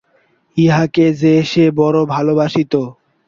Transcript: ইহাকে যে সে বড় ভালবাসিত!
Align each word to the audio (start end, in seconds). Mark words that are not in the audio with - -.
ইহাকে 0.57 1.05
যে 1.21 1.33
সে 1.51 1.65
বড় 1.79 1.99
ভালবাসিত! 2.13 2.73